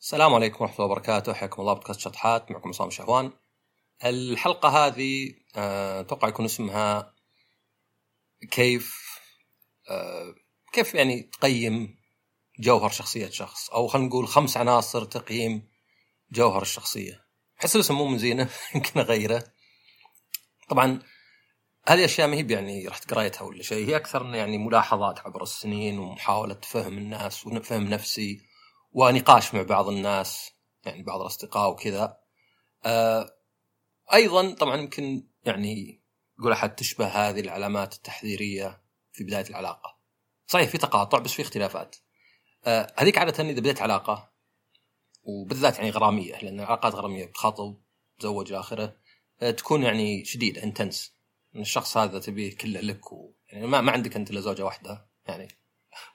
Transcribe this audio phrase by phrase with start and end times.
[0.00, 3.32] السلام عليكم ورحمة الله وبركاته، حياكم الله بودكاست شطحات معكم عصام شهوان.
[4.04, 7.14] الحلقة هذه آه، أتوقع يكون اسمها
[8.50, 8.96] كيف
[9.90, 10.34] آه،
[10.72, 11.98] كيف يعني تقيم
[12.58, 15.68] جوهر شخصية شخص أو خلينا نقول خمس عناصر تقييم
[16.32, 17.24] جوهر الشخصية.
[17.60, 19.44] أحس الاسم مو من زينة يمكن أغيره.
[20.68, 21.02] طبعا
[21.88, 25.98] هذه أشياء ما هي يعني رحت قريتها ولا شيء، هي أكثر يعني ملاحظات عبر السنين
[25.98, 28.47] ومحاولة فهم الناس وفهم نفسي
[28.92, 30.52] ونقاش مع بعض الناس
[30.84, 32.18] يعني بعض الأصدقاء وكذا.
[32.84, 33.36] آه
[34.14, 36.02] أيضا طبعا يمكن يعني
[36.38, 38.82] يقول أحد تشبه هذه العلامات التحذيرية
[39.12, 39.98] في بداية العلاقة.
[40.46, 41.96] صحيح في تقاطع بس في اختلافات.
[42.64, 44.32] آه هذيك عادة إذا بديت علاقة
[45.22, 47.76] وبالذات يعني غرامية لأن العلاقات غرامية بتخاطب
[48.18, 48.96] تزوج آخره
[49.42, 51.18] آه تكون يعني شديده انتنس
[51.56, 53.32] الشخص هذا تبيه كله لك و...
[53.48, 55.48] يعني ما, ما عندك أنت إلا زوجة واحدة يعني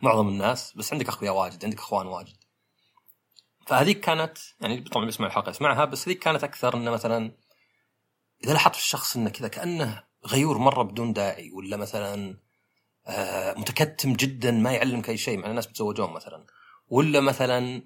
[0.01, 2.42] معظم الناس بس عندك أخويا واجد عندك أخوان واجد.
[3.67, 7.31] فهذيك كانت يعني طبعا بيسمع الحلقة يسمعها بس هذيك كانت أكثر إنه مثلا
[8.43, 12.37] إذا لاحظت الشخص إنه كذا كأنه غيور مرة بدون داعي ولا مثلا
[13.07, 16.45] آه متكتم جدا ما يعلمك أي شيء مع الناس بتزوجون مثلا.
[16.87, 17.83] ولا مثلا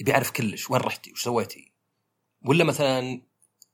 [0.00, 1.72] يبي يعرف كلش وين رحتي؟ وش سويتي؟
[2.42, 3.22] ولا مثلا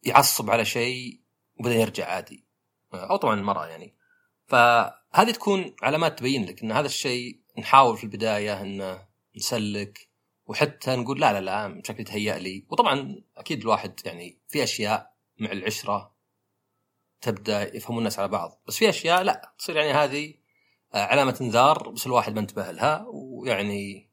[0.02, 1.20] يعصب على شيء
[1.60, 2.44] وبعدين يرجع عادي.
[2.94, 3.94] أو طبعا المراه يعني.
[4.46, 10.08] فهذه تكون علامات تبين لك إن هذا الشيء نحاول في البداية إنه نسلك
[10.46, 12.66] وحتى نقول لا لا لا شكلي تهيأ لي.
[12.70, 16.16] وطبعا أكيد الواحد يعني في أشياء مع العشرة
[17.20, 18.62] تبدأ يفهمون الناس على بعض.
[18.68, 20.34] بس في أشياء لا تصير يعني هذه
[20.94, 24.10] آه، علامة انذار بس الواحد ما انتبه لها ويعني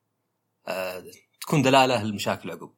[0.67, 1.03] آه،
[1.41, 2.73] تكون دلالة للمشاكل عقب.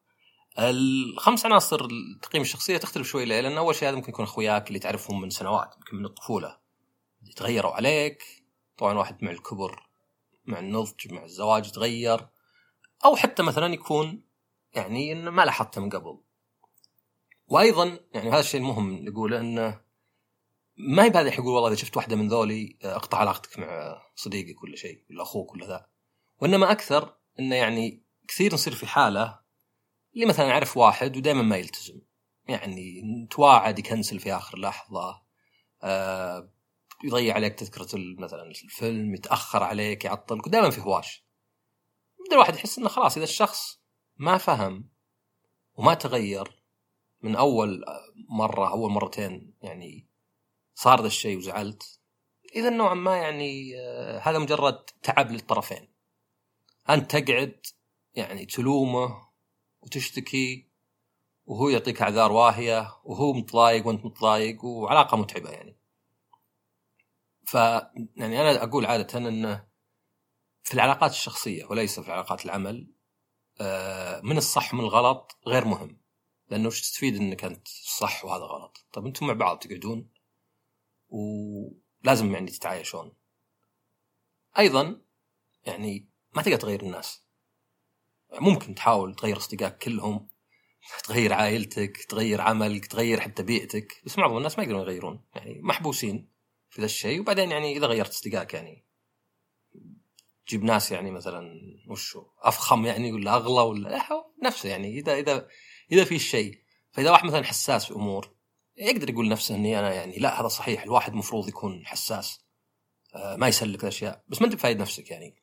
[0.59, 1.87] الخمس عناصر
[2.21, 5.29] تقييم الشخصية تختلف شوي ليه؟ لأن أول شيء هذا ممكن يكون أخوياك اللي تعرفهم من
[5.29, 6.57] سنوات يمكن من الطفولة.
[7.23, 8.23] يتغيروا عليك
[8.77, 9.89] طبعا واحد مع الكبر
[10.45, 12.27] مع النضج مع الزواج يتغير.
[13.05, 14.23] أو حتى مثلا يكون
[14.73, 16.19] يعني إنه ما لاحظته من قبل.
[17.47, 19.81] وأيضا يعني هذا الشيء المهم نقوله إنه
[20.77, 24.75] ما هي بهذا يقول والله إذا شفت واحدة من ذولي أقطع علاقتك مع صديقك ولا
[24.75, 25.85] شيء ولا أخوك ولا ذا.
[26.41, 29.39] وإنما أكثر إنه يعني كثير نصير في حالة
[30.13, 32.01] اللي مثلا أعرف واحد ودائما ما يلتزم.
[32.47, 33.01] يعني
[33.31, 35.21] تواعد يكنسل في آخر لحظة
[35.83, 36.51] آه
[37.03, 41.24] يضيع عليك تذكرة مثلا الفيلم يتأخر عليك يعطلك ودائما في هواش
[42.25, 43.79] يبدا الواحد يحس إنه خلاص إذا الشخص
[44.17, 44.89] ما فهم
[45.75, 46.63] وما تغير
[47.21, 47.85] من أول
[48.29, 50.09] مرة أول مرتين يعني
[50.75, 51.99] صار ذا الشيء وزعلت
[52.55, 55.93] إذا نوعا ما يعني آه، هذا مجرد تعب للطرفين.
[56.89, 57.65] أنت تقعد
[58.13, 59.29] يعني تلومه
[59.81, 60.69] وتشتكي
[61.45, 65.79] وهو يعطيك أعذار واهية وهو متضايق وأنت متضايق وعلاقة متعبة يعني.
[67.45, 67.53] ف
[68.15, 69.67] يعني أنا أقول عادة إنه
[70.65, 72.87] في العلاقات الشخصية وليس في علاقات العمل
[73.61, 76.01] آه، من الصح من الغلط غير مهم.
[76.49, 80.09] لأنه وش تستفيد إنك أنت صح وهذا غلط؟ طيب أنتم مع بعض تقعدون؟
[81.09, 83.13] ولازم يعني تتعايشون.
[84.57, 85.01] أيضا
[85.65, 87.23] يعني ما تقدر تغير الناس.
[88.33, 90.27] ممكن تحاول تغير أصدقائك كلهم
[91.03, 95.25] تغير عائلتك تغير عملك تغير حتى بيئتك بس معظم الناس ما يقدرون يغيرون.
[95.35, 96.31] يعني محبوسين
[96.69, 98.84] في ذا الشيء وبعدين يعني إذا غيرت أصدقائك يعني
[100.47, 104.01] تجيب ناس يعني مثلا وشو أفخم يعني ولا أغلى ولا
[104.43, 104.99] نفسه يعني.
[104.99, 105.47] إذا إذا
[105.91, 106.61] إذا في شيء.
[106.91, 108.35] فإذا واحد مثلا حساس في أمور
[108.77, 110.83] يقدر يقول نفسه إني أنا يعني لا هذا صحيح.
[110.83, 112.45] الواحد المفروض يكون حساس
[113.15, 115.35] آه، ما يسلك الاشياء بس ما أنت بفايد نفسك يعني.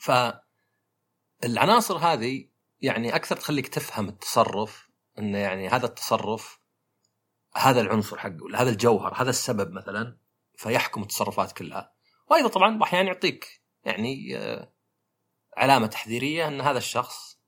[0.00, 0.10] ف
[1.44, 2.48] العناصر هذه
[2.80, 4.88] يعني أكثر تخليك تفهم التصرف
[5.18, 6.58] إنه يعني هذا التصرف
[7.56, 10.16] هذا العنصر حقه ولا هذا الجوهر هذا السبب مثلا
[10.56, 11.92] فيحكم التصرفات كلها.
[12.30, 14.72] وأيضا طبعا أحيانا يعطيك يعني آه،
[15.56, 17.38] علامة تحذيرية أن هذا الشخص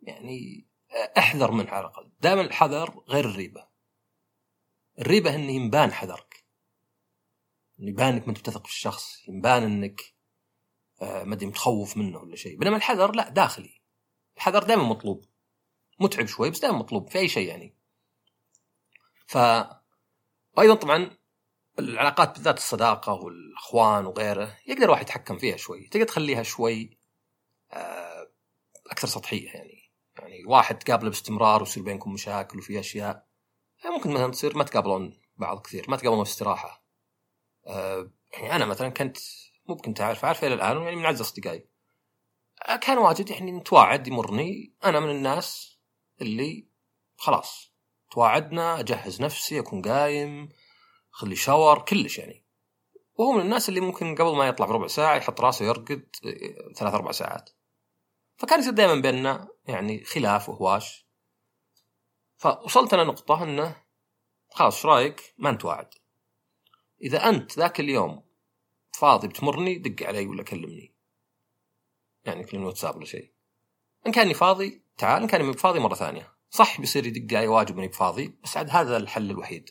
[0.00, 2.12] يعني آه، أحذر منه على الأقل.
[2.20, 3.68] دائما الحذر غير الريبة.
[4.98, 6.44] الريبة انه ينبان حذرك.
[7.78, 10.00] يبان أنك ما تثق في الشخص ينبان أنك
[11.02, 12.58] آه، ما أدري متخوف منه ولا شيء.
[12.58, 13.80] بينما الحذر لا داخلي.
[14.36, 15.24] الحذر دائما مطلوب.
[16.00, 17.74] متعب شوي بس دائما مطلوب في أي شيء يعني.
[19.26, 19.36] ف
[20.56, 21.16] وأيضا طبعا
[21.78, 25.88] العلاقات بالذات الصداقة والأخوان وغيره يقدر الواحد يتحكم فيها شوي.
[25.88, 26.98] تقدر تخليها شوي
[27.72, 28.28] آه،
[28.86, 29.82] أكثر سطحية يعني.
[30.18, 33.26] يعني واحد تقابله باستمرار ويصير بينكم مشاكل وفي أشياء
[33.84, 36.84] ممكن مثلا تصير ما تقابلون بعض كثير ما تقابلون في استراحة.
[37.66, 39.18] آه، يعني أنا مثلا كنت
[39.68, 41.66] مو كنت اعرف اعرف إلى الآن يعني من اعز أصدقائي.
[42.68, 45.78] آه، كان واجد يعني نتواعد يمرني أنا من الناس
[46.20, 46.66] اللي
[47.16, 47.72] خلاص
[48.10, 50.48] تواعدنا أجهز نفسي أكون قايم
[51.12, 52.44] خلي شاور كلش يعني.
[53.14, 56.08] وهو من الناس اللي ممكن قبل ما يطلع بربع ساعة يحط راسه يرقد
[56.76, 57.50] ثلاث أربع ساعات.
[58.36, 61.06] فكان يصير دائما بيننا يعني خلاف وهواش.
[62.36, 63.76] فوصلت أنا إنه
[64.50, 65.94] خلاص إيش رأيك؟ ما أنت واعد.
[67.02, 68.24] إذا أنت ذاك اليوم
[68.92, 70.94] فاضي بتمرني دق علي ولا كلمني.
[72.24, 73.32] يعني كلمني واتساب ولا شيء.
[74.06, 76.34] إن كاني فاضي تعال إن كاني فاضي مرة ثانية.
[76.50, 79.70] صح بيصير يدق علي واجب إني بفاضي بس عاد هذا الحل الوحيد.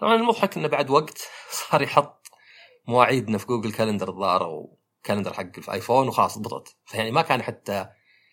[0.00, 1.18] طبعا المضحك إنه بعد وقت
[1.70, 2.30] صار يحط
[2.88, 6.76] مواعيدنا في Google Calendar الظاهر أو Calendar حق في ايفون وخلاص ضبطت.
[6.84, 7.86] فيعني ما كان حتى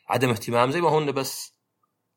[0.10, 1.58] عدم اهتمام زي ما هو إنه بس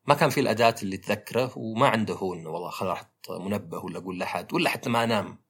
[0.05, 3.97] ما كان في الأداة اللي تذكره وما عنده هو إنه والله خل أحط منبه ولا
[3.97, 5.43] أقول لأحد ولا حتى ما أنام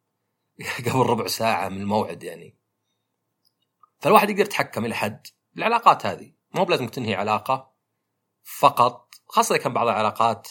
[0.85, 2.57] قبل ربع ساعة من الموعد يعني.
[3.99, 6.33] فالواحد يقدر يتحكم إلى حد بالعلاقات هذه.
[6.55, 7.71] مو بلازم تنهي علاقة
[8.43, 10.47] فقط خاصة إذا كان بعض العلاقات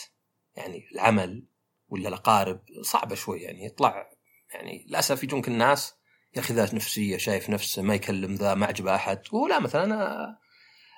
[0.57, 1.50] يعني العمل
[1.91, 4.11] ولا الأقارب صعبة شوي يعني يطلع
[4.55, 5.95] يعني للأسف يجونك الناس
[6.37, 9.85] يا أخي ذات نفسية شايف نفسه ما يكلم ذا ما عجبه أحد وهو لا مثلا
[9.85, 10.39] أنا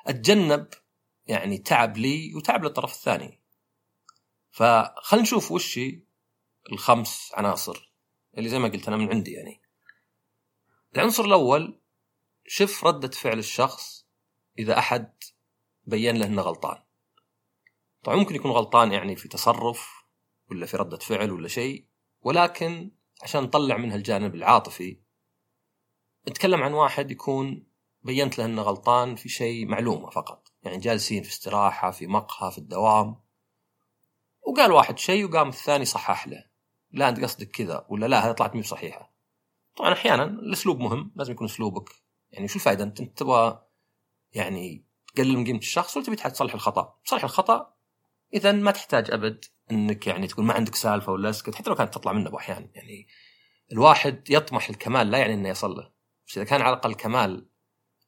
[0.07, 0.69] أتجنب
[1.27, 3.41] يعني تعب لي وتعب للطرف الثاني.
[4.51, 5.81] فخلينا نشوف وش
[6.73, 7.93] الخمس عناصر
[8.39, 9.63] اللي زي ما قلت أنا من عندي يعني.
[10.97, 11.81] العنصر الأول
[12.47, 14.07] شوف ردة فعل الشخص
[14.59, 15.13] إذا أحد
[15.85, 16.83] بين له إنه غلطان.
[18.03, 20.02] طبعا ممكن يكون غلطان يعني في تصرف
[20.53, 21.85] ولا في ردة فعل ولا شيء
[22.23, 22.91] ولكن
[23.23, 24.99] عشان نطلع منها الجانب العاطفي
[26.29, 27.67] نتكلم عن واحد يكون
[28.03, 30.53] بينت له إنه غلطان في شيء معلومة فقط.
[30.63, 33.17] يعني جالسين في استراحة في مقهى في الدوام
[34.43, 36.45] وقال واحد شيء وقام الثاني صحح له.
[36.91, 39.13] لا أنت قصدك كذا ولا لا؟ هذه طلعت مي صحيحة.
[39.77, 41.91] طبعا أحيانا الأسلوب مهم لازم يكون أسلوبك.
[42.31, 43.63] يعني شو الفائده أنت تبغى
[44.33, 44.85] يعني
[45.15, 47.75] تقلل من قيمة الشخص ولا تبي تصلح الخطأ؟ تصلح الخطأ
[48.35, 51.95] اذا ما تحتاج أبد إنك يعني تقول ما عندك سالفة ولا اسكت حتى لو كانت
[51.95, 53.09] تطلع منه أحيانا يعني
[53.73, 55.93] الواحد يطمح الكمال لا يعني إنه يصل له.
[56.29, 57.49] بس إذا كان على الأقل الكمال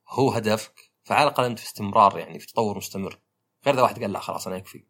[0.08, 3.20] هو هدفك فعلى الأقل أنت في استمرار يعني في تطور مستمر.
[3.66, 4.84] غير إذا واحد قال لا خلاص أنا يكفي.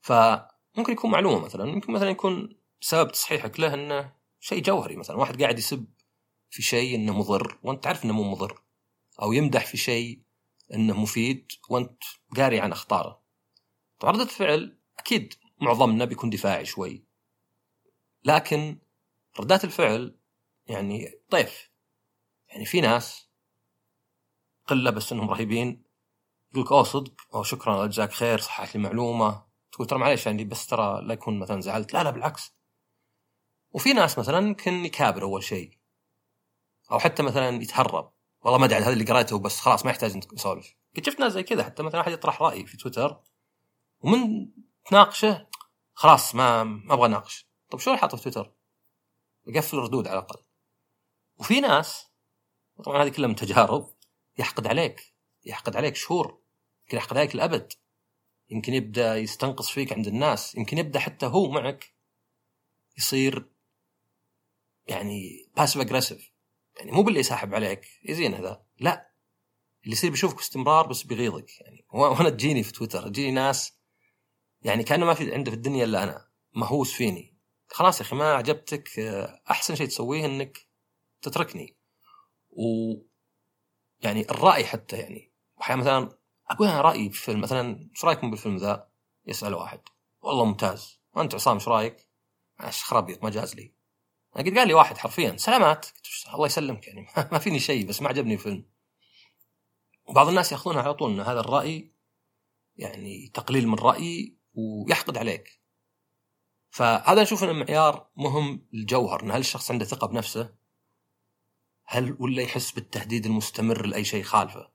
[0.00, 5.16] فممكن يكون معلومة مثلا ممكن مثلا يكون سبب تصحيحك له إنه شيء جوهري مثلا.
[5.16, 5.86] واحد قاعد يسب
[6.50, 8.62] في شيء إنه مضر وأنت تعرف إنه مو مضر
[9.22, 10.22] أو يمدح في شيء
[10.74, 12.02] إنه مفيد وأنت
[12.36, 13.22] قاري عن أخطاره.
[13.98, 17.04] طبعا ردة فعل أكيد معظمنا بيكون دفاعي شوي.
[18.24, 18.78] لكن
[19.40, 20.18] ردات الفعل
[20.66, 21.70] يعني طيف.
[22.48, 23.30] يعني في ناس
[24.66, 25.82] قلة بس إنهم رهيبين
[26.52, 29.44] يقول لك أوه صدق أوه شكرا يجزاك خير صححت لي معلومة.
[29.72, 31.92] تقول ترى معليش يعني بس ترى لا يكون مثلا زعلت.
[31.92, 32.54] لا لا بالعكس.
[33.72, 35.78] وفي ناس مثلا يمكن يكابر أول شيء.
[36.92, 38.12] أو حتى مثلا يتهرب.
[38.42, 41.42] والله ما أدري هذا اللي قريته بس خلاص ما يحتاج نسولف قد شفت ناس زي
[41.42, 43.20] كذا حتى مثلا احد يطرح رأي في تويتر.
[44.00, 44.48] ومن
[44.90, 45.46] تناقشه
[45.92, 47.48] خلاص ما ما أبغى أناقش.
[47.70, 48.52] طيب شو حاطه في تويتر؟
[49.46, 50.44] يقفل الردود على الأقل.
[51.36, 52.06] وفي ناس
[52.84, 53.94] طبعا هذه كلها من تجارب
[54.38, 55.14] يحقد عليك
[55.44, 56.42] يحقد عليك شهور
[56.82, 57.72] يمكن يحقد عليك الأبد.
[58.50, 61.94] يمكن يبدأ يستنقص فيك عند الناس يمكن يبدأ حتى هو معك
[62.98, 63.50] يصير
[64.86, 66.32] يعني passive aggressive
[66.76, 68.66] يعني مو باللي يسحب عليك يزين هذا.
[68.78, 69.12] لا.
[69.84, 71.60] اللي يصير بيشوفك باستمرار بس بيغيظك.
[71.60, 73.79] يعني وأنا تجيني في تويتر تجيني ناس
[74.62, 76.28] يعني كأنه ما في عنده في الدنيا إلا أنا.
[76.54, 77.36] مهووس فيني.
[77.68, 78.98] خلاص يا أخي ما عجبتك
[79.50, 80.66] أحسن شيء تسويه إنك
[81.22, 81.76] تتركني.
[82.50, 82.94] و
[84.00, 86.18] يعني الرأي حتى يعني أحيانا مثلا
[86.50, 88.88] أقول أنا رأيي في فيلم مثلا إيش رأيكم بالفيلم ذا؟
[89.26, 89.80] يسأل واحد.
[90.22, 91.00] والله ممتاز.
[91.14, 92.08] وانت عصام إيش رأيك؟
[92.64, 93.74] إيش خرابيط ما جاز لي.
[94.36, 95.86] أنا قد قال لي واحد حرفيا سلامات.
[96.34, 98.70] الله يسلمك يعني ما فيني شيء بس ما عجبني الفيلم.
[100.06, 101.92] وبعض الناس ياخذونها على طول إن هذا الرأي
[102.76, 105.60] يعني تقليل من رأيي ويحقد عليك.
[106.70, 110.54] فهذا نشوف انه معيار مهم الجوهر إن هل الشخص عنده ثقة بنفسه؟
[111.84, 114.70] هل ولا يحس بالتهديد المستمر لأي شيء خالفه؟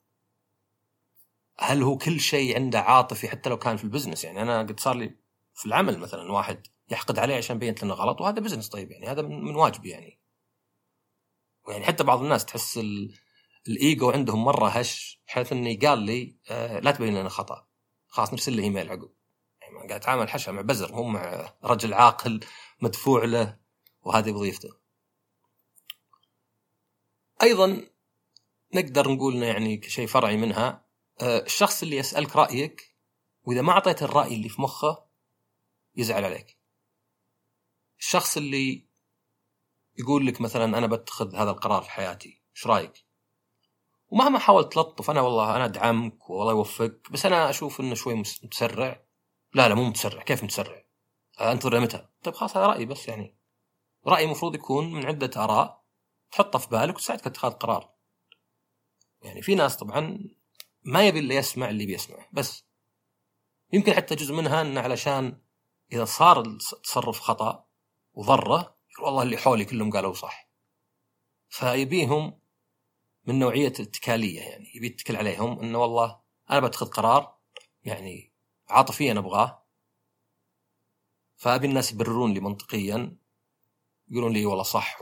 [1.60, 4.80] هل هو كل شيء عنده عاطفي حتى لو كان في ال business؟ يعني أنا قد
[4.80, 5.16] صار لي
[5.54, 9.22] في العمل مثلا واحد يحقد عليه عشان بينت لنا غلط وهذا business طيب يعني هذا
[9.22, 10.20] من واجبي يعني.
[11.68, 12.80] ويعني حتى بعض الناس تحس
[13.68, 17.68] الإيجو عندهم مرة هش بحيث انه قال لي آه لا تبين لنا خطأ.
[18.08, 19.02] خلاص نرسل له إيميل عقب.
[19.02, 19.15] يعني
[19.78, 22.40] قاعد اتعامل حشا مع بزر مو مع رجل عاقل
[22.82, 23.58] مدفوع له
[24.04, 24.70] وهذه وظيفته
[27.42, 27.82] أيضا
[28.76, 30.86] نقدر نقول يعني كشيء فرعي منها.
[31.22, 32.96] آه، الشخص اللي يسألك رأيك
[33.44, 35.06] وإذا ما أعطيت الرأي اللي في مخه
[35.96, 36.58] يزعل عليك.
[38.00, 38.88] الشخص اللي
[39.98, 43.06] يقول لك مثلا أنا بتخذ هذا القرار في حياتي إيش رأيك؟
[44.08, 49.05] ومهما حاولت تلطف أنا والله أنا أدعمك والله يوفقك بس أنا أشوف إنه شوي متسرع.
[49.56, 50.24] لا لا مو متسرع.
[50.24, 50.86] كيف متسرع؟
[51.40, 53.36] آه، انتظر متى طيب خلاص هذا رأيي بس يعني.
[54.08, 55.84] رأيي المفروض يكون من عدة آراء
[56.32, 57.94] تحطها في بالك وتساعدك اتخاذ قرار
[59.22, 60.20] يعني في ناس طبعا
[60.84, 62.66] ما يبي إلا يسمع اللي بيسمعه بس
[63.74, 65.42] يمكن حتى جزء منها انه علشان
[65.92, 67.66] إذا صار التصرف خطأ
[68.14, 70.50] وضرة والله اللي حولي كلهم قالوا صح.
[71.50, 72.40] فيبيهم
[73.26, 76.20] من نوعية الاتكالية يعني يبي يتكل عليهم إنه والله
[76.52, 77.38] أنا بتخذ قرار
[77.84, 78.35] يعني
[78.70, 79.66] عاطفيا أبغاه.
[81.36, 83.18] فأبي الناس يبررون لي منطقيا
[84.10, 85.02] يقولون لي والله صح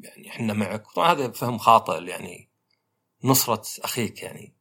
[0.00, 0.86] يعني إحنا معك.
[0.94, 2.50] طبعا هذا فهم خاطئ يعني
[3.24, 4.54] نصرة أخيك يعني.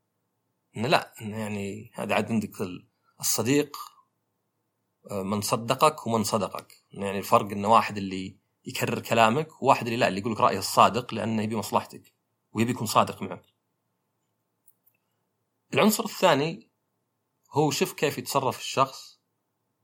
[0.77, 2.51] إنه لا إنه يعني هذا عاد عندك
[3.19, 3.77] الصديق
[5.11, 6.83] آه، من صدقك ومن صدقك.
[6.91, 11.13] يعني الفرق إنه واحد اللي يكرر كلامك وواحد اللي لا اللي يقول لك رأيه الصادق
[11.13, 12.13] لأنه يبي مصلحتك
[12.53, 13.45] ويبي يكون صادق معك.
[15.73, 16.69] العنصر الثاني
[17.55, 19.19] هو شوف كيف يتصرف الشخص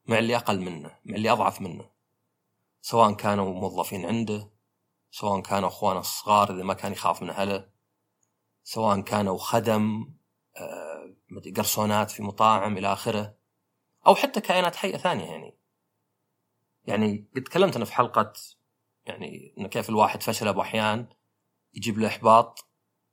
[0.06, 1.90] مع اللي أقل منه مع اللي أضعف منه.
[2.82, 4.52] سواء كانوا موظفين عنده
[5.12, 7.70] سواء كانوا أخوانه الصغار إذا ما كان يخاف من أهله
[8.64, 10.14] سواء كانوا خدم
[10.58, 11.16] آه،
[11.58, 13.36] قرصونات في مطاعم إلى آخره
[14.08, 15.58] أو حتى كائنات حية ثانية يعني.
[16.86, 18.34] يعني قد تكلمت أنا في حلقة
[19.06, 21.10] يعني انه كيف الواحد فشل أبو أحيان
[21.74, 22.66] يجيب له إحباط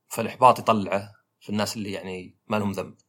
[0.08, 3.07] فالإحباط يطلعه في الناس اللي يعني ما لهم ذنب.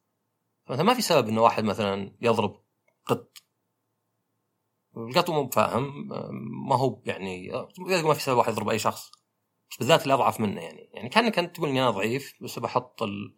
[0.69, 2.61] فمثلا ما في سبب إنه واحد مثلا يضرب
[3.05, 3.37] قط.
[4.97, 6.07] القط مو فاهم
[6.69, 7.51] ما هو يعني
[8.03, 9.11] ما في سبب واحد يضرب أي شخص
[9.79, 10.89] بالذات اللي أضعف منه يعني.
[10.93, 13.37] يعني كانك انت تقول إني أنا ضعيف بس بحط ال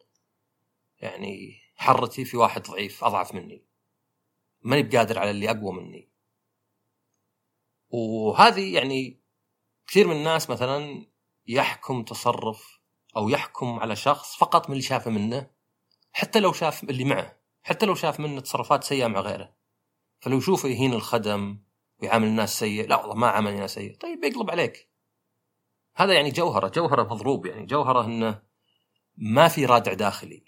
[1.00, 3.66] يعني حرتي في واحد ضعيف أضعف مني.
[4.62, 6.10] ماني بقادر على اللي أقوى مني.
[7.90, 9.22] وهذه يعني
[9.88, 11.06] كثير من الناس مثلا
[11.48, 12.80] يحكم تصرف
[13.18, 15.61] أو يحكم على شخص فقط من اللي شافه منه.
[16.12, 19.56] حتى لو شاف اللي معه حتى لو شاف منه تصرفات سيئة مع غيره.
[20.20, 21.64] فلو يشوفه يهين الخدم
[22.00, 23.98] ويعامل الناس سيء لا والله ما عامل الناس سيء.
[23.98, 24.92] طيب بيقلب عليك.
[25.96, 27.66] هذا يعني جوهرة جوهرة مضروب يعني.
[27.66, 28.44] جوهرة إنه
[29.16, 30.46] ما في رادع داخلي.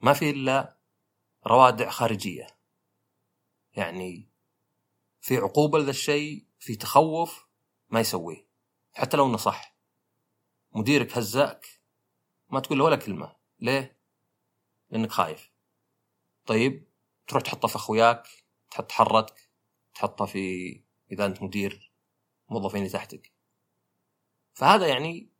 [0.00, 0.78] ما في إلا
[1.46, 2.46] روادع خارجية.
[3.72, 4.32] يعني
[5.20, 7.48] في عقوبة لذا الشيء في تخوف
[7.88, 8.48] ما يسويه.
[8.92, 9.78] حتى لو إنه صح.
[10.72, 11.66] مديرك هزاك
[12.50, 13.36] ما تقول له ولا كلمة.
[13.60, 13.97] ليه؟
[14.90, 15.50] لانك خايف.
[16.46, 16.88] طيب
[17.26, 18.28] تروح تحطه في أخوياك
[18.70, 19.50] تحط حرتك
[19.94, 21.92] تحطه في إذا أنت مدير
[22.48, 23.32] موظفين اللي تحتك.
[24.52, 25.30] فهذا يعني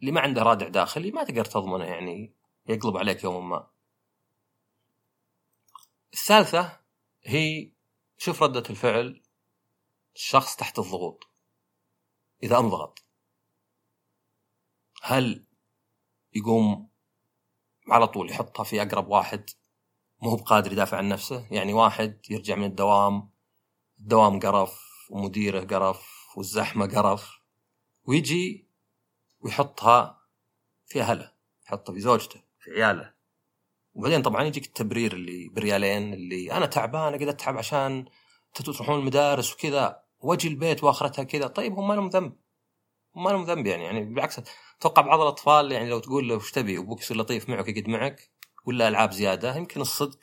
[0.00, 2.34] اللي ما عنده رادع داخلي ما تقدر تضمنه يعني
[2.66, 3.70] يقلب عليك يوما ما.
[6.12, 6.80] الثالثة
[7.22, 7.72] هي
[8.18, 9.22] شوف ردة الفعل
[10.14, 11.30] الشخص تحت الضغوط.
[12.42, 13.04] إذا أنضغط
[15.02, 15.46] هل
[16.34, 16.90] يقوم
[17.88, 19.50] على طول يحطها في أقرب واحد
[20.22, 21.46] مو بقادر يدافع عن نفسه.
[21.50, 23.30] يعني واحد يرجع من الدوام
[23.98, 27.40] الدوام قرف ومديره قرف والزحمة قرف
[28.04, 28.66] ويجي
[29.40, 30.20] ويحطها
[30.86, 31.32] في أهله
[31.66, 33.12] يحطها في زوجته في عياله.
[33.94, 38.04] وبعدين طبعا يجيك التبرير اللي بريالين اللي أنا تعبان أقعد أتعب عشان
[38.54, 41.46] تروحون المدارس وكذا وأجي البيت وأخرتها كذا.
[41.46, 42.36] طيب هم ما لهم ذنب.
[43.16, 44.40] ما لهم ذنب يعني يعني بالعكس
[44.78, 48.30] أتوقع بعض الأطفال يعني لو تقول له وش تبي وابوك يصير لطيف معك يقعد معك
[48.66, 50.20] ولا ألعاب زيادة يمكن الصدق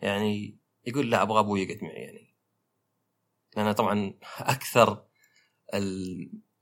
[0.00, 2.36] يعني يقول لا أبغى أبوي يقعد معي يعني.
[3.56, 5.06] لأن طبعا أكثر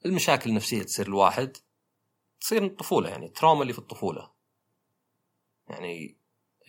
[0.06, 1.56] المشاكل النفسية تصير الواحد
[2.40, 4.30] تصير من الطفولة يعني التراوما اللي في الطفولة.
[5.68, 6.18] يعني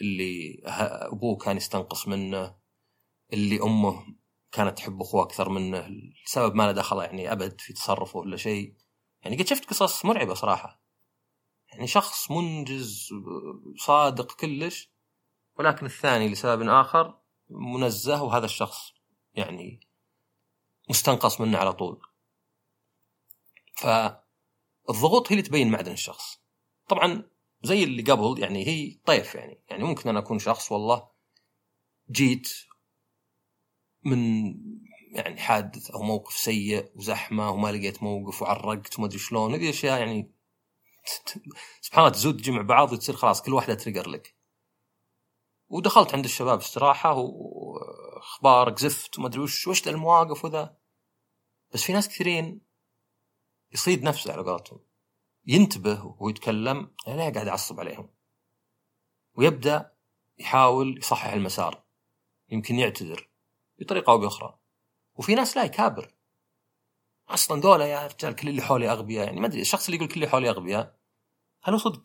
[0.02, 2.56] اللي أبوه كان يستنقص منه
[3.34, 4.16] اللي أمه
[4.56, 5.88] كانت تحب أخوه أكثر منه
[6.26, 8.76] لسبب ما له دخل يعني أبد في تصرفه ولا شيء.
[9.22, 10.82] يعني قد شفت قصص مرعبة صراحة.
[11.72, 13.10] يعني شخص منجز
[13.78, 14.92] صادق كلش
[15.60, 17.20] ولكن الثاني لسبب آخر
[17.50, 18.94] منزه وهذا الشخص
[19.34, 19.80] يعني
[20.90, 22.02] مستنقص منه على طول.
[23.76, 26.40] فالضغوط هي اللي تبين معدن الشخص.
[26.88, 27.30] طبعا
[27.64, 29.64] زي اللي قبل يعني هي طيف يعني.
[29.70, 31.08] يعني ممكن أنا أكون شخص والله
[32.12, 32.54] جيت
[34.06, 34.54] من
[35.12, 40.00] يعني حادث أو موقف سيء وزحمة وما لقيت موقف وعرقت وما أدري شلون هذه أشياء
[40.00, 40.32] يعني
[41.82, 44.36] سبحان الله تزود تجمع بعض وتصير خلاص كل واحدة تريجر لك.
[45.68, 50.78] ودخلت عند الشباب استراحة واخبار قزفت وما أدري وش وش المواقف وذا.
[51.74, 52.62] بس في ناس كثيرين
[53.74, 54.80] يصيد نفسه على قولتهم.
[55.46, 58.10] ينتبه وهو يتكلم لا قاعد يعصب عليهم.
[59.36, 59.92] ويبدأ
[60.38, 61.84] يحاول يصحح المسار.
[62.50, 63.35] يمكن يعتذر.
[63.80, 64.60] بطريقة أو بأخرى.
[65.16, 66.16] وفي ناس لا يكابر.
[67.30, 70.16] أصلا دولة يا رجال كل اللي حولي أغبياء يعني ما أدري الشخص اللي يقول كل
[70.16, 71.00] اللي حولي أغبياء
[71.64, 72.04] هل هو صدق؟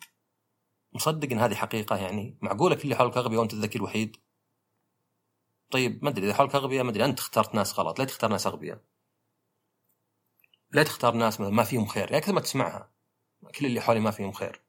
[0.92, 4.16] مصدق إن هذه حقيقة يعني؟ معقولة كل اللي حولك أغبياء وأنت الذكي الوحيد؟
[5.70, 8.46] طيب ما أدري إذا حولك أغبياء ما أدري أنت اخترت ناس غلط لا تختار ناس
[8.46, 8.80] أغبياء؟
[10.70, 12.90] لا تختار ناس ما فيهم خير؟ يا كذا ما تسمعها
[13.58, 14.62] كل اللي حولي ما فيهم خير.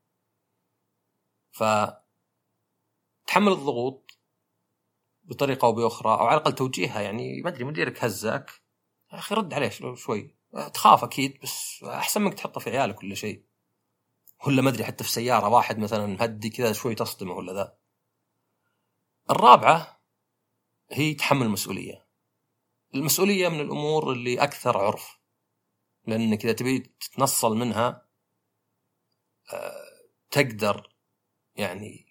[1.51, 1.63] ف
[3.27, 4.00] تحمل الضغوط
[5.31, 8.51] بطريقة أو بأخرى أو على الأقل توجيهها يعني ما أدري مديرك هزك
[9.13, 10.35] يا أخي رد عليه شوي.
[10.73, 13.43] تخاف أكيد بس أحسن منك تحطه في عيالك ولا شيء.
[14.47, 17.77] ولا ما أدري حتى في سيارة واحد مثلا مهدي كذا شوي تصدمه ولا ذا.
[19.29, 20.01] الرابعة
[20.91, 22.05] هي تحمل المسؤولية.
[22.95, 25.19] المسؤولية من الأمور اللي أكثر عرف.
[26.07, 28.05] لانك اذا تبي تتنصل منها
[29.53, 29.91] آه،
[30.31, 30.89] تقدر
[31.55, 32.10] يعني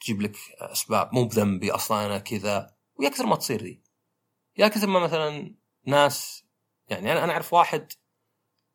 [0.00, 3.82] تجيب لك أسباب مو بذنبي أصلا أنا كذا ويا كثر ما تصير ذي.
[4.56, 5.54] يا كثر ما مثلا
[5.86, 6.44] ناس
[6.88, 7.92] يعني أنا أنا أعرف واحد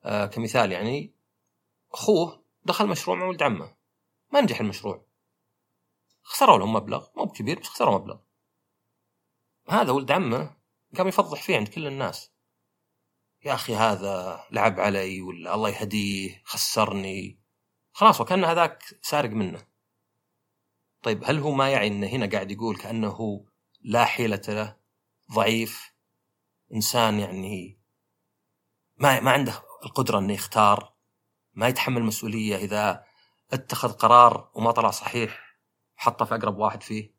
[0.04, 1.16] آه كمثال يعني
[1.94, 3.76] أخوه دخل مشروع مع ولد عمه.
[4.34, 5.06] ما نجح المشروع.
[6.24, 8.20] خسروا لهم مبلغ مو بكبير بس خسروا مبلغ.
[9.70, 10.58] هذا ولد عمه
[10.98, 12.32] قام يفضح فيه عند كل الناس.
[13.46, 17.40] يا أخي هذا لعب علي ولا الله يهديه خسرني.
[17.92, 19.68] خلاص وكأن هذاك سارق منه.
[21.06, 23.46] طيب هل هو ما يعي انه هنا قاعد يقول كأنه
[23.82, 24.78] لا حيلة له
[25.32, 25.94] ضعيف
[26.74, 27.80] إنسان يعني
[28.98, 30.94] ما ما عنده القدرة إنه يختار
[31.54, 33.06] ما يتحمل مسؤولية إذا
[33.54, 35.60] اتخذ قرار وما طلع صحيح
[35.96, 37.16] حطه في أقرب واحد فيه؟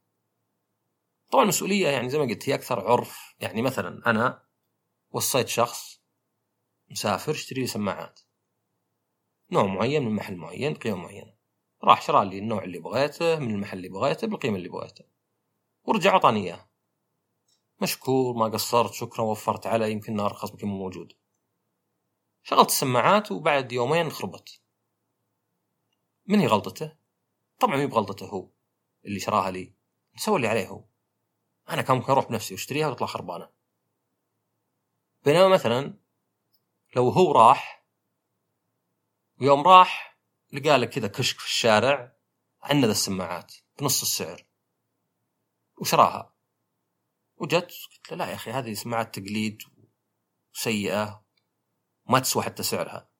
[1.30, 3.34] طبعا المسؤوليه يعني زي ما قلت هي أكثر عرف.
[3.40, 4.42] يعني مثلا أنا
[5.10, 6.00] وصيت شخص
[6.90, 8.20] مسافر اشتري لي سماعات.
[9.50, 11.35] نوع معين من محل معين قيمه معينة.
[11.86, 15.04] راح شرى لي النوع اللي بغيته من المحل اللي بغيته بالقيمة اللي بغيته.
[15.84, 16.68] ورجع اعطاني إياه.
[17.82, 21.12] مشكور ما قصرت شكرا وفرت علي يمكن أرخص يمكن مو موجود.
[22.42, 24.60] شغلت السماعات وبعد يومين خربت.
[26.26, 26.96] من هي غلطته؟
[27.58, 28.50] طبعا مي بغلطته هو
[29.04, 29.72] اللي شراها لي.
[30.16, 30.84] سوى اللي عليه هو.
[31.70, 33.50] أنا كان ممكن أروح بنفسي وأشتريها وتطلع خربانة.
[35.24, 35.98] بينما مثلا
[36.96, 37.86] لو هو راح
[39.40, 40.15] ويوم راح
[40.52, 42.16] لقى لك كذا كشك في الشارع
[42.62, 44.46] عند السماعات بنص السعر.
[45.80, 46.34] وشراها.
[47.36, 49.62] وجت قلت له لا يا أخي هذه سماعات تقليد
[50.52, 51.24] سيئه
[52.08, 53.10] ما تسوى حتى سعرها.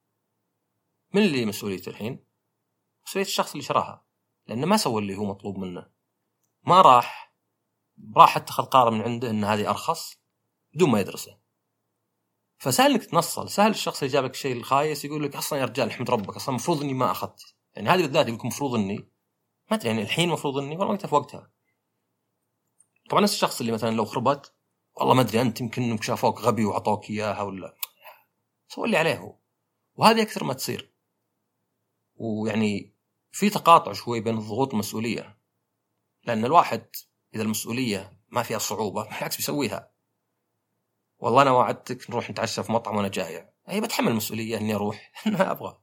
[1.15, 2.27] من اللي مسؤوليته الحين؟
[3.07, 4.07] مسؤولية الشخص اللي شراها
[4.47, 5.91] لأنه ما سوى اللي هو مطلوب منه.
[6.63, 7.35] ما راح
[8.17, 10.21] راح اتخذ قرار من عنده إن هذه أرخص
[10.75, 11.39] بدون ما يدرسه.
[12.59, 13.51] فسهل إنك تنصل.
[13.51, 16.49] سهل الشخص اللي جاب لك الشيء الخايس يقول لك أصلا يا رجال احمد ربك أصلا
[16.49, 17.55] المفروض إني ما أخذت.
[17.75, 18.97] يعني هذه بالذات يقول المفروض إني.
[19.71, 21.51] ما أدري يعني الحين المفروض إني؟ والله وقتها في وقتها.
[23.11, 24.55] طبعا نفس الشخص اللي مثلا لو خربت
[24.95, 27.75] والله ما أدري أنت يمكن إنك شافوك غبي وعطوك إياها ولا
[28.69, 29.39] سوى اللي عليه هو.
[29.95, 30.93] وهذه أكثر ما تصير.
[32.17, 32.95] ويعني
[33.33, 35.39] في تقاطع شوي بين الضغوط والمسؤولية.
[36.25, 36.87] لأن الواحد
[37.35, 39.96] إذا المسؤولية ما فيها صعوبة بالعكس بيسويها.
[41.19, 43.49] والله أنا وعدتك نروح نتعشى في مطعم وأنا جايع.
[43.69, 45.13] أي بتحمل المسؤولية إني أروح.
[45.27, 45.79] ما أبغى.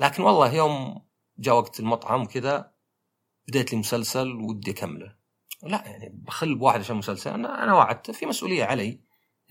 [0.00, 1.02] لكن والله يوم
[1.38, 2.72] جاء وقت المطعم كذا
[3.48, 5.16] بديت لي مسلسل ودي أكمله.
[5.62, 7.30] لا يعني بخل بواحد عشان مسلسل.
[7.30, 8.12] أنا أنا وعدته.
[8.12, 9.00] في مسؤولية علي.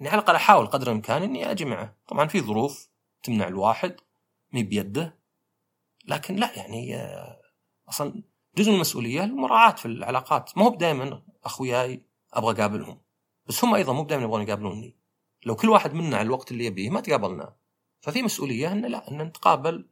[0.02, 2.89] إني على الأقل أحاول قدر الإمكان إني أجي معه طبعا في ظروف
[3.24, 3.96] تمنع الواحد
[4.54, 5.20] مي بيده.
[6.06, 6.98] لكن لا يعني
[7.89, 8.24] أصلا
[8.58, 10.58] جزء من المسؤولية المراعاة في العلاقات.
[10.58, 13.02] ما هو دائما أخوياي أبغى أقابلهم.
[13.49, 14.97] بس هم أيضا مو دائما يبغون يقابلوني.
[15.45, 17.55] لو كل واحد منا على الوقت اللي يبيه ما تقابلنا.
[18.01, 19.89] ففي مسؤولية إن لا إن نتقابل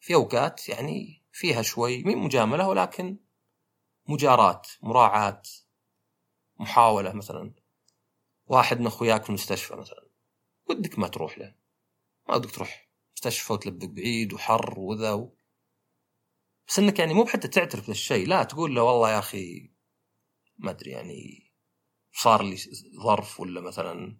[0.00, 3.18] في أوقات يعني فيها شوي مي مجاملة ولكن
[4.08, 5.42] مجاراة مراعاة
[6.56, 7.54] محاولة مثلا.
[8.46, 10.08] واحد من أخوياك في المستشفى مثلا
[10.70, 11.54] ودك ما تروح له.
[12.28, 15.36] ما ودك تروح مستشفى وتلبق بعيد وحر وذا و...
[16.68, 19.70] بس إنك يعني مو بحتى تعترف بالشيء لا تقول له والله يا أخي
[20.58, 21.43] ما أدري يعني
[22.14, 22.56] صار لي
[23.02, 24.16] ظرف ولا مثلا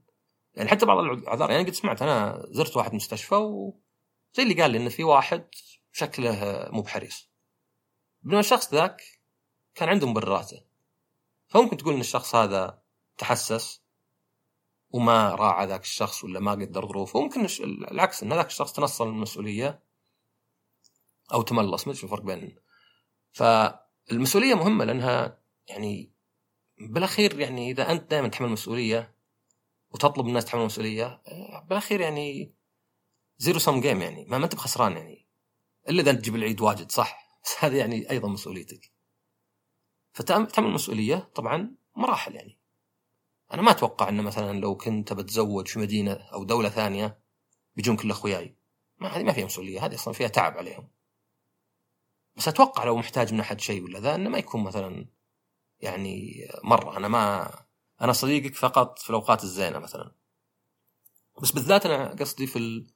[0.55, 4.79] يعني حتى بعض الاعذار يعني قد سمعت أنا زرت واحد مستشفى وزي اللي قال لي
[4.79, 5.49] انه في واحد
[5.93, 7.31] شكله مو بحريص.
[8.23, 9.03] بينما الشخص ذاك
[9.75, 10.61] كان عنده مبرراته.
[11.49, 12.83] فممكن تقول إن الشخص هذا
[13.19, 13.83] تحسس
[14.91, 17.19] وما راعى ذاك الشخص ولا ما قدر ظروفه.
[17.19, 17.47] وممكن
[17.91, 19.83] العكس إن ذاك الشخص تنصل من المسؤولية
[21.33, 22.57] أو تملص ما أدري الفرق بينهم
[23.33, 26.14] فالمسؤولية مهمة لأنها يعني
[26.79, 29.15] بالاخير يعني إذا أنت دائما تحمل مسؤولية
[29.91, 31.23] وتطلب الناس تحمل مسؤولية
[31.69, 32.55] بالاخير يعني
[33.39, 35.27] zero sum game يعني ما, أنت بخسران يعني.
[35.89, 38.93] إلا إذا أنت تجيب العيد واجد صح؟ بس هذه يعني أيضا مسؤوليتك.
[40.13, 42.59] فتحمل مسؤولية طبعا مراحل يعني.
[43.53, 47.19] أنا ما أتوقع إنه مثلا لو كنت بتزوج في مدينة أو دولة ثانية
[47.77, 48.57] بيجون كل أخوياي.
[48.99, 50.89] ما هذه ما فيها مسؤولية هذه أصلا فيها تعب عليهم.
[52.37, 55.07] بس أتوقع لو محتاج من أحد شيء ولا ذا إنه ما يكون مثلا
[55.85, 56.97] يعني مرة.
[56.97, 57.51] أنا ما
[58.01, 60.15] أنا صديقك فقط في الأوقات الزينة مثلا.
[61.43, 62.87] بس بالذات أنا قصدي في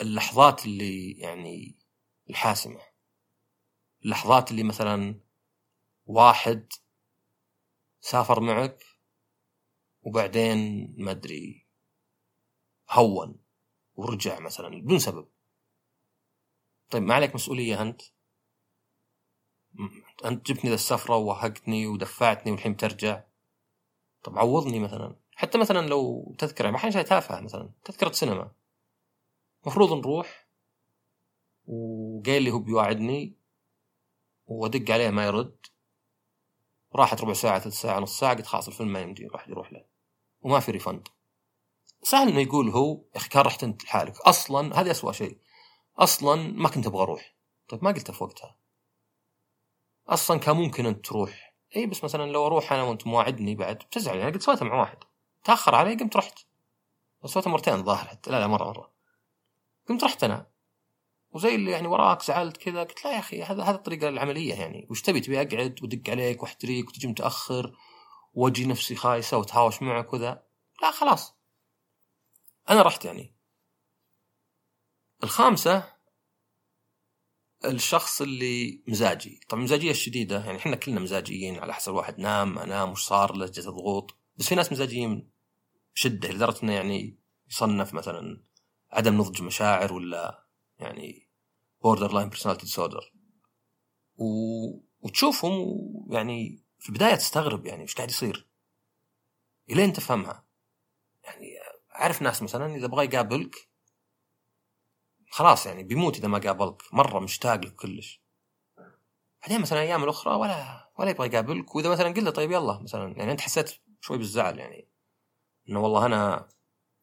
[0.00, 1.78] اللحظات اللي يعني
[2.30, 2.80] الحاسمة.
[4.04, 5.20] اللحظات اللي مثلا
[6.06, 6.72] واحد
[8.00, 8.84] سافر معك
[10.02, 11.66] وبعدين ما أدري
[12.90, 13.38] هون
[13.94, 15.28] ورجع مثلا بدون سبب.
[16.90, 18.02] طيب ما عليك مسؤولية أنت؟
[20.24, 23.22] أنت جبتني ذا السفرة ووهقتني ودفعتني والحين بترجع.
[24.22, 25.16] طب عوضني مثلا.
[25.34, 27.70] حتى مثلا لو تذكرة ما شيء تافهة مثلا.
[27.84, 28.50] تذكرة سينما.
[29.64, 30.46] المفروض نروح
[31.66, 33.36] وقال لي هو بيواعدني
[34.46, 35.56] وأدق عليه ما يرد.
[36.94, 39.84] راحت ربع ساعة ثلث ساعة نص ساعة قلت خلاص الفيلم ما يمدي يروح يروح له
[40.42, 41.08] وما في ريفند
[42.02, 44.20] سهل إنه يقول هو يا أخي كان رحت أنت لحالك.
[44.20, 45.38] أصلا هذه اسوء شيء.
[45.98, 47.34] أصلا ما كنت أبغى أروح.
[47.68, 48.56] طيب ما قلتها في وقتها.
[50.08, 51.54] أصلا كان ممكن أنت تروح.
[51.76, 54.98] اي بس مثلا لو أروح أنا وأنت مواعدني بعد بتزعل يعني قد سويتها مع واحد.
[55.44, 56.38] تأخر علي قمت رحت.
[57.24, 58.92] سويتها مرتين الظاهر حتى لا لا مرة مرة.
[59.88, 60.46] قمت رحت أنا.
[61.30, 64.86] وزي اللي يعني وراك زعلت كذا قلت لا يا أخي هذا هذا الطريقة العملية يعني.
[64.90, 67.76] وش تبي؟ تبي أقعد وادق عليك واحتريك وتجي متأخر
[68.34, 70.42] وأجي نفسي خايسة وتهاوش معك وذا.
[70.82, 71.34] لا خلاص.
[72.70, 73.34] أنا رحت يعني.
[75.24, 75.92] الخامسة
[77.64, 79.40] الشخص اللي مزاجي.
[79.48, 83.36] طبعا المزاجيه الشديدة يعني إحنا كلنا مزاجيين على حسب الواحد نام ما نام وش صار
[83.36, 85.30] له جت ضغوط بس في ناس مزاجيين
[85.94, 87.18] شده لدرجة إنه يعني
[87.50, 88.42] يصنف مثلا
[88.90, 90.46] عدم نضج مشاعر ولا
[90.78, 91.28] يعني
[91.82, 93.12] borderline personality disorder
[95.02, 95.78] وتشوفهم
[96.10, 98.48] يعني في البداية تستغرب يعني إيش قاعد يصير.
[99.70, 100.44] إلين تفهمها.
[101.24, 101.46] يعني
[101.94, 103.68] أعرف ناس مثلا إذا بغى يقابلك
[105.34, 108.22] خلاص يعني بيموت إذا ما قابلك مرة مشتاق لك كلش.
[109.42, 113.16] بعدين مثلا الأيام الأخرى ولا ولا يبغى يقابلك وإذا مثلا قلت له طيب يلا مثلا
[113.16, 114.88] يعني أنت حسيت شوي بالزعل يعني
[115.68, 116.48] إنه والله أنا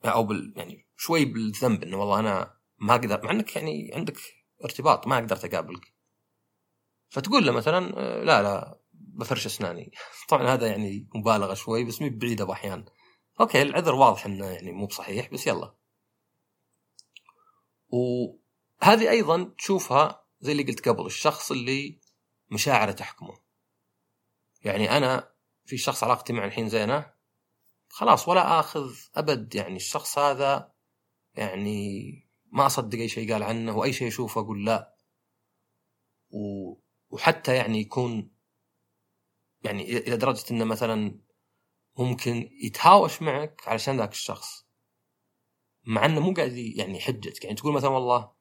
[0.05, 4.17] أو بال يعني شوي بالذنب إنه والله أنا ما أقدر مع إنك يعني عندك
[4.63, 5.93] ارتباط ما قدرت اقابلك
[7.09, 9.91] فتقول له مثلا آه، لا لا بفرش أسناني.
[10.29, 12.85] طبعا هذا يعني مبالغة شوي بس مي بعيده باحيان
[13.39, 15.78] أوكي العذر واضح إنه يعني مو بصحيح بس يلا.
[17.89, 21.99] وهذه أيضا تشوفها زي اللي قلت قبل الشخص اللي
[22.51, 23.37] مشاعره تحكمه.
[24.63, 25.33] يعني أنا
[25.65, 27.13] في شخص علاقتي معه الحين زينة
[27.89, 30.73] خلاص ولا آخذ أبد يعني الشخص هذا
[31.33, 32.11] يعني
[32.51, 34.95] ما أصدق أي شيء قال عنه وأي شيء أشوفه أقول لا.
[36.29, 36.73] و...
[37.09, 38.31] وحتى يعني يكون
[39.63, 41.19] يعني إلى درجة إنه مثلا
[41.97, 44.68] ممكن يتهاوش معك علشان ذاك الشخص.
[45.89, 48.31] مع إنه مو قاعد يعني يحججك يعني تقول مثلا والله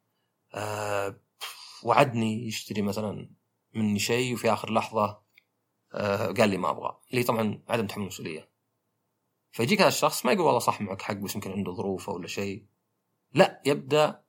[0.54, 1.20] آه
[1.82, 3.30] وعدني يشتري مثلا
[3.74, 5.22] مني شيء وفي آخر لحظة
[5.94, 7.00] آه قال لي ما أبغى.
[7.11, 8.50] اللي طبعا عدم تحمل المسؤولية.
[9.52, 12.66] فيجيك هذا الشخص ما يقول والله صح معك حق بس يمكن عنده ظروف ولا شيء.
[13.34, 14.24] لا يبدأ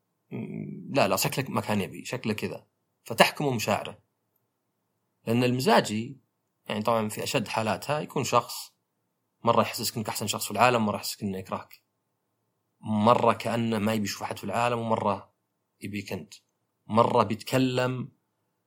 [0.90, 2.68] لا لا شكلك ما كان يبي شكله كذا.
[3.04, 4.00] فتحكم مشاعره.
[5.28, 6.20] لأن المزاجي
[6.66, 8.74] يعني طبعا في أشد حالاتها يكون شخص
[9.44, 11.89] مرة يحسسك إنك أحسن شخص في العالم مرة يحسسك إنه يكرهك.
[12.82, 15.34] مرة كأنه ما يبي يشوف أحد في العالم ومرة
[15.82, 16.34] يبيك انت
[16.88, 18.12] مرة بيتكلم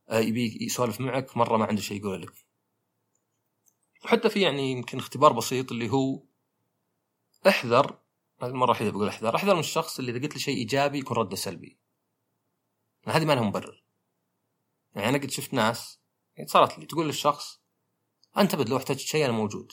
[0.08, 2.32] آه، يبي يسولف معك مرة ما عنده شيء يقول لك.
[4.04, 6.22] وحتى في يعني يمكن اختبار بسيط اللي هو
[7.48, 7.98] احذر
[8.42, 9.36] هذه المرة الوحيدة بقول احذر.
[9.36, 11.78] احذر من الشخص اللي إذا قلت له شيء إيجابي يكون رده سلبي.
[13.06, 13.84] هذه ما لها مبرر.
[14.94, 16.00] يعني أنا قد شفت ناس
[16.36, 17.60] يعني صارت لي تقول للشخص
[18.38, 19.72] أنت بد لو احتجت شيء أنا موجود.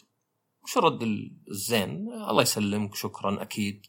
[0.63, 1.03] وش الرد
[1.51, 3.87] الزين الله يسلمك شكرا أكيد.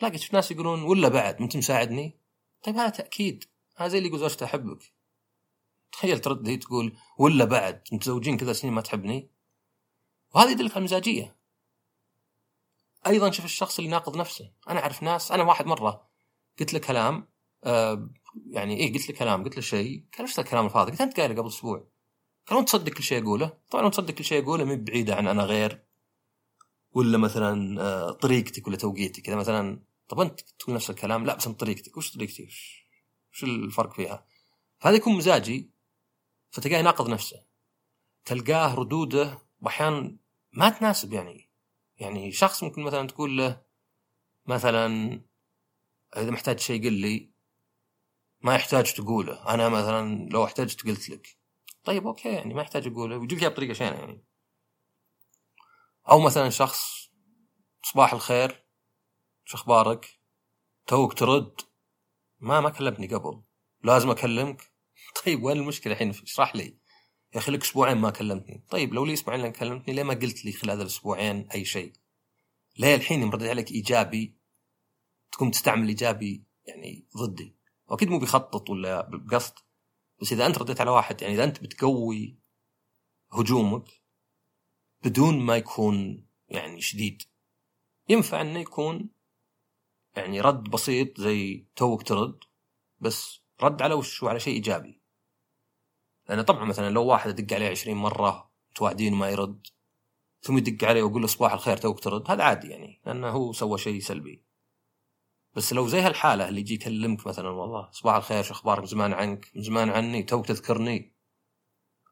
[0.00, 2.20] لا قد شفت ناس يقولون ولا بعد انت مساعدني؟
[2.62, 3.44] طيب هذا تأكيد.
[3.76, 4.92] هذا زي اللي يقول زوجته أحبك.
[5.92, 9.30] تخيل ترد هي تقول ولا بعد متزوجين كذا سنين ما تحبني؟
[10.34, 11.36] وهذا يدلك على المزاجية.
[13.06, 14.52] أيضا شوف الشخص اللي ناقض نفسه.
[14.68, 16.08] أنا أعرف ناس أنا واحد مرة
[16.60, 17.28] قلت له كلام
[17.64, 18.10] آه
[18.46, 20.04] يعني إيه قلت له كلام قلت له شيء.
[20.18, 21.88] قال إيش الكلام الفاضي؟ قلت أنت قايله قبل أسبوع.
[22.46, 25.84] قال تصدق كل شيء اقوله طبعا تصدق كل شيء اقوله مي بعيدة عن أنا غير.
[26.92, 29.28] ولا مثلا آه طريقتك ولا توقيتك.
[29.28, 31.26] إذا مثلا طب أنت تقول نفس الكلام.
[31.26, 31.96] لا بس أنت طريقتك.
[31.96, 32.88] وش طريقتي؟ وش,
[33.32, 34.26] وش الفرق فيها؟
[34.78, 35.70] فهذا يكون مزاجي
[36.50, 37.44] فتلقاه يناقض نفسه.
[38.24, 40.16] تلقاه ردوده وأحيانا
[40.52, 41.50] ما تناسب يعني.
[41.96, 43.62] يعني شخص ممكن مثلا تقول له
[44.46, 45.20] مثلا
[46.16, 47.32] إذا محتاج شيء قل لي
[48.40, 49.54] ما يحتاج تقوله.
[49.54, 51.38] أنا مثلا لو احتجت قلت لك.
[51.84, 53.16] طيب أوكي يعني ما يحتاج أقوله.
[53.16, 54.24] ويجيب لك بطريقة شينة يعني.
[56.08, 57.10] أو مثلا شخص
[57.82, 58.69] صباح الخير
[59.50, 60.20] شو أخبارك؟
[60.86, 61.60] توك ترد.
[62.40, 63.42] ما ما كلمتني قبل.
[63.82, 64.72] لازم أكلمك؟
[65.24, 66.78] طيب وين المشكلة الحين؟ اشرح لي.
[67.34, 68.64] يا أخي لك أسبوعين ما كلمتني.
[68.70, 71.92] طيب لو لي أسبوعين ما كلمتني ليه ما قلت لي خلال الأسبوعين أي شيء؟
[72.78, 74.38] ليه الحين يوم عليك إيجابي
[75.32, 77.56] تقوم تستعمل إيجابي يعني ضدي؟
[77.88, 79.54] وأكيد مو بيخطط ولا بقصد.
[80.20, 82.38] بس إذا أنت رديت على واحد يعني إذا أنت بتقوي
[83.32, 83.84] هجومك
[85.04, 87.22] بدون ما يكون يعني شديد
[88.08, 89.19] ينفع إنه يكون
[90.16, 92.38] يعني رد بسيط زي توك ترد
[93.00, 95.00] بس رد على وش؟ على شيء إيجابي.
[96.28, 99.66] لأن طبعا مثلا لو واحد ادق عليه 20 مرة متواعدين ما يرد
[100.42, 103.78] ثم يدق عليه ويقول له صباح الخير توك ترد هذا عادي يعني لأنه هو سوى
[103.78, 104.44] شيء سلبي.
[105.54, 109.50] بس لو زي هالحالة اللي يجي يكلمك مثلا والله صباح الخير شو أخبارك؟ زمان عنك
[109.56, 111.14] زمان عني توك تذكرني.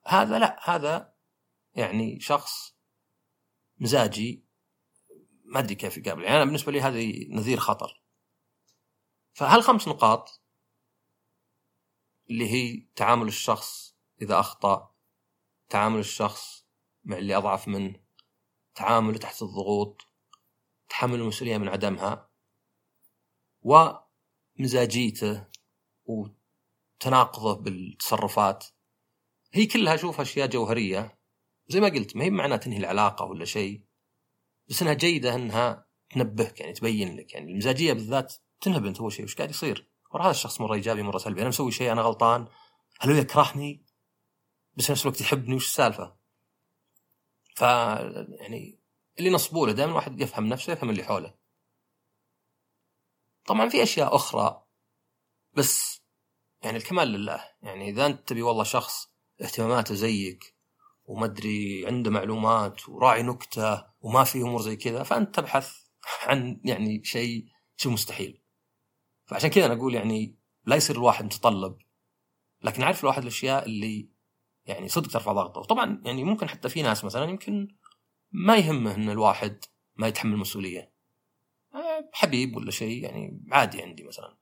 [0.06, 1.14] هذا لا هذا
[1.74, 2.76] يعني شخص
[3.78, 4.47] مزاجي
[5.48, 6.22] ما أدري كيف يقابل.
[6.22, 8.02] يعني أنا بالنسبة لي هذه نذير خطر.
[9.32, 10.42] فهالخمس نقاط
[12.30, 14.94] اللي هي تعامل الشخص إذا أخطأ
[15.68, 16.66] تعامل الشخص
[17.04, 18.00] مع اللي أضعف منه
[18.74, 20.06] تعامله تحت الضغوط
[20.88, 22.30] تحمل المسؤولية من عدمها
[24.58, 25.46] ومزاجيته
[26.04, 28.64] وتناقضه بالتصرفات.
[29.52, 31.18] هي كلها أشوف أشياء جوهرية.
[31.68, 33.87] زي ما قلت ما هي معناه تنهي العلاقة ولا شيء.
[34.68, 39.24] بس إنها جيدة إنها تنبهك يعني تبين لك يعني المزاجية بالذات تنهب أنت أول شيء
[39.24, 42.48] وش قاعد يصير؟ ورا هذا الشخص مرة إيجابي مرة سلبي أنا مسوي شيء أنا غلطان
[43.00, 43.84] هل هو يكرهني؟
[44.76, 46.16] بس في نفس الوقت يحبني وش السالفة؟
[47.54, 48.78] ف يعني
[49.18, 51.34] اللي نصبوا له دائما الواحد يفهم نفسه يفهم اللي حوله.
[53.46, 54.62] طبعا في أشياء أخرى
[55.52, 56.02] بس
[56.62, 59.10] يعني الكمال لله يعني إذا أنت تبي والله شخص
[59.42, 60.54] اهتماماته زيك
[61.04, 65.74] وما أدري عنده معلومات وراعي نكتة وما في أمور زي كذا فأنت تبحث
[66.22, 68.42] عن يعني شيء شيء مستحيل.
[69.26, 71.78] فعشان كذا أنا أقول يعني لا يصير الواحد متطلب
[72.62, 74.08] لكن عارف الواحد الأشياء اللي
[74.66, 75.60] يعني صدق ترفع ضغطه.
[75.60, 77.68] وطبعا يعني ممكن حتى في ناس مثلا يمكن
[78.30, 79.64] ما يهمه إن الواحد
[79.96, 80.92] ما يتحمل مسؤولية.
[82.12, 84.36] حبيب ولا شيء يعني عادي عندي مثلا.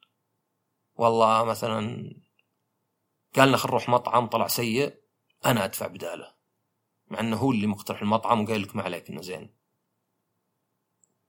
[0.95, 2.11] والله مثلا
[3.37, 5.03] قالنا خل نروح مطعم طلع سيء
[5.47, 6.36] أنا أدفع بداله.
[7.09, 9.55] مع إنه هو اللي مقترح المطعم وقال لك ما عليك إنه زين.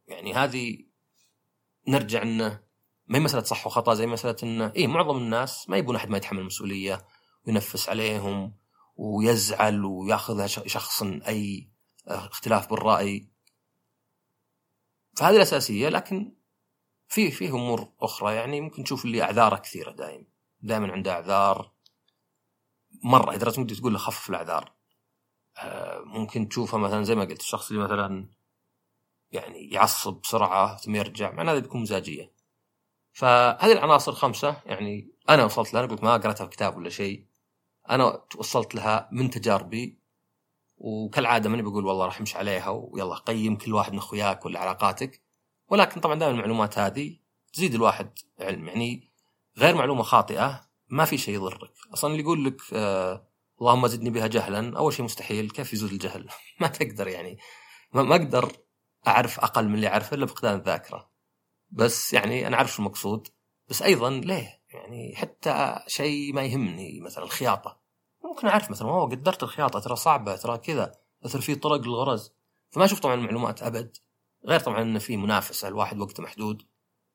[0.08, 0.86] يعني هذه
[1.88, 2.64] نرجع إنه
[3.08, 6.18] ما هي مسألة صح وخطأ زي مسألة إنه اي معظم الناس ما يبون أحد ما
[6.18, 7.06] يتحمل المسؤولية
[7.48, 8.54] وينفس عليهم
[8.96, 11.70] ويزعل ويأخذها شخصا أي
[12.08, 13.30] اختلاف بالرأي.
[15.18, 16.36] فهذه الأساسية لكن
[17.08, 20.26] في في أمور أخرى يعني ممكن تشوف اللي اعذاره كثيرة دائما
[20.62, 21.72] دائما عنده أعذار
[23.04, 24.77] مرة ممكن تقول له خفف الأعذار.
[26.06, 28.30] ممكن تشوفه مثلا زي ما قلت الشخص اللي مثلا
[29.32, 32.34] يعني يعصب بسرعة ثم يرجع معناه هذا بيكون مزاجية.
[33.12, 37.26] فهذه العناصر خمسة يعني أنا وصلت لها قلت ما قرأتها في كتاب ولا شيء.
[37.90, 40.00] أنا وصلت لها من تجاربي
[40.78, 45.22] وكالعادة ماني بقول والله راح امشي عليها ويلا قيم كل واحد من أخوياك ولا علاقاتك.
[45.70, 47.18] ولكن طبعا دائما المعلومات هذه
[47.54, 48.68] تزيد الواحد علم.
[48.68, 49.12] يعني
[49.58, 51.72] غير معلومة خاطئة ما في شيء يضرك.
[51.94, 53.27] أصلا اللي يقول لك آه
[53.62, 54.78] اللهم زدني بها جهلا.
[54.78, 56.30] أول شيء مستحيل كيف يزول الجهل؟
[56.62, 57.38] ما تقدر يعني.
[57.94, 58.52] ما أقدر
[59.08, 61.10] أعرف أقل من اللي أعرفه إلا بفقدان الذاكره
[61.72, 63.28] بس يعني أنا أعرف شو المقصود.
[63.70, 67.80] بس أيضا ليه؟ يعني حتى شيء ما يهمني مثلا الخياطة.
[68.24, 70.92] ممكن أعرف مثلا اوه قدرت الخياطة ترى صعبة ترى كذا
[71.26, 72.34] مثلا في طرق للغرز.
[72.70, 73.98] فما أشوف طبعا المعلومات أبد.
[74.46, 76.64] غير طبعا انه في منافسة الواحد وقته محدود.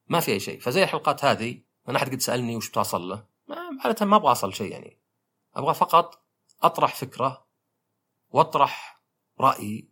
[0.09, 0.61] ما في أي شيء.
[0.61, 3.25] فزي الحلقات هذه أنا أحد قد سألني وش بتوصل له.
[3.85, 4.99] عاده ما أبغى أصل شيء يعني.
[5.57, 6.22] أبغى فقط
[6.63, 7.47] أطرح فكرة
[8.31, 9.03] وأطرح
[9.41, 9.89] رايي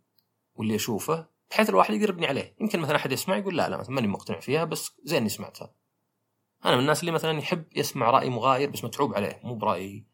[0.55, 2.55] واللي أشوفه بحيث الواحد يقدر يبني عليه.
[2.61, 5.73] يمكن مثلا أحد يسمع يقول لا لا مثلا ماني مقتنع فيها بس زين إني سمعتها.
[6.65, 10.05] أنا من الناس اللي مثلا يحب يسمع رأي مغاير بس متعوب عليه مو برأي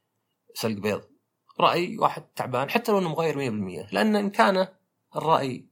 [0.53, 1.17] سلق بيض.
[1.59, 4.67] رأي واحد تعبان حتى لو إنه مغاير 100% لأن إن كان
[5.15, 5.69] الرأي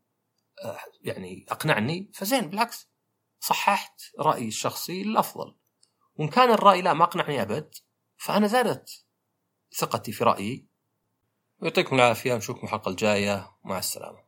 [0.63, 2.89] آه، يعني أقنعني فزين بالعكس
[3.39, 5.55] صححت رأيي الشخصي الافضل
[6.15, 7.75] وإن كان الرأي لا ما أقنعني أبد
[8.17, 9.05] فأنا زادت
[9.77, 10.67] ثقتي في رأيي
[11.65, 13.51] ويعطيكم العافية نشوفكم الحلقة الجاية.
[13.63, 14.24] مع السلامة.